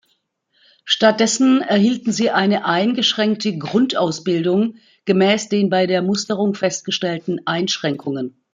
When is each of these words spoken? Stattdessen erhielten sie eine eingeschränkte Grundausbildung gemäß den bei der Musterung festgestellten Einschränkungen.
Stattdessen 0.83 1.61
erhielten 1.61 2.11
sie 2.11 2.31
eine 2.31 2.65
eingeschränkte 2.65 3.55
Grundausbildung 3.55 4.77
gemäß 5.05 5.47
den 5.49 5.69
bei 5.69 5.85
der 5.85 6.01
Musterung 6.01 6.55
festgestellten 6.55 7.45
Einschränkungen. 7.45 8.41